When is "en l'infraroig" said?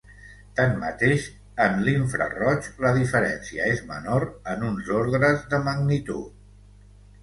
1.65-2.71